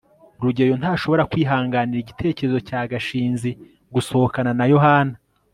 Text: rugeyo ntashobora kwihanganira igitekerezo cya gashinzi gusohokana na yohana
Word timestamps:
rugeyo 0.43 0.75
ntashobora 0.81 1.27
kwihanganira 1.31 1.99
igitekerezo 2.01 2.59
cya 2.67 2.81
gashinzi 2.91 3.49
gusohokana 3.93 4.51
na 4.59 4.65
yohana 4.73 5.15